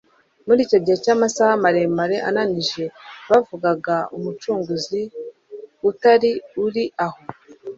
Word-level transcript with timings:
Muri 0.45 0.59
icyo 0.65 0.77
gihe 0.83 0.97
cy'amasaha 1.03 1.53
maremare 1.63 2.15
ananije, 2.29 2.83
bavugaga 3.29 3.95
Umucunguzi 4.15 5.01
utari 5.89 6.31
uri 6.65 6.83
aho, 7.05 7.19